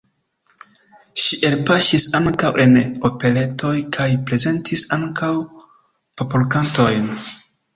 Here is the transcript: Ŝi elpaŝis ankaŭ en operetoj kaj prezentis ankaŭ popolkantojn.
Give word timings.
Ŝi 1.23 1.37
elpaŝis 1.49 2.05
ankaŭ 2.19 2.51
en 2.65 2.73
operetoj 3.11 3.75
kaj 3.99 4.09
prezentis 4.31 4.87
ankaŭ 4.99 5.33
popolkantojn. 6.23 7.07